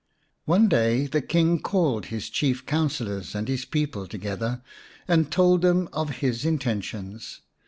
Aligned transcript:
One 0.45 0.67
day 0.67 1.05
the 1.05 1.21
King 1.21 1.59
called 1.59 2.05
his 2.07 2.31
Chief 2.31 2.65
Councillors 2.65 3.35
and 3.35 3.47
his 3.47 3.65
people 3.65 4.07
together 4.07 4.63
and 5.07 5.29
told 5.31 5.61
them 5.61 5.89
of 5.93 6.09
his 6.25 6.43
intentions. 6.43 7.41